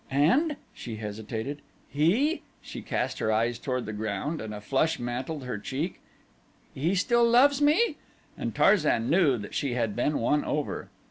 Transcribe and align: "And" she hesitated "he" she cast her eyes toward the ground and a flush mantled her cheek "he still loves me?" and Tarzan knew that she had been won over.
"And" 0.09 0.55
she 0.73 0.95
hesitated 0.95 1.61
"he" 1.87 2.41
she 2.63 2.81
cast 2.81 3.19
her 3.19 3.31
eyes 3.31 3.59
toward 3.59 3.85
the 3.85 3.93
ground 3.93 4.41
and 4.41 4.51
a 4.51 4.59
flush 4.59 4.97
mantled 4.97 5.43
her 5.43 5.59
cheek 5.59 5.99
"he 6.73 6.95
still 6.95 7.23
loves 7.29 7.61
me?" 7.61 7.97
and 8.35 8.55
Tarzan 8.55 9.11
knew 9.11 9.37
that 9.37 9.53
she 9.53 9.75
had 9.75 9.95
been 9.95 10.17
won 10.17 10.43
over. 10.43 10.89